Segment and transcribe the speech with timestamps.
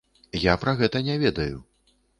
[0.51, 1.57] Я пра гэта не ведаю.